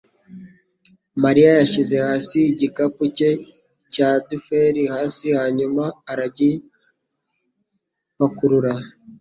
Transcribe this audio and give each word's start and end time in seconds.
mariya 1.23 1.51
yashyize 1.59 1.95
hasi 2.07 2.37
igikapu 2.51 3.03
cye 3.17 3.29
cya 3.93 4.09
duffel 4.27 4.75
hasi 4.95 5.25
hanyuma 5.37 5.83
aragipakurura 6.11 8.73